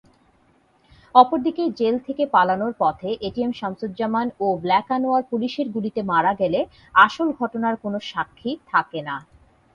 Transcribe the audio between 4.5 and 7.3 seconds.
black Anwar পুলিশের গুলিতে মারা গেলে আসল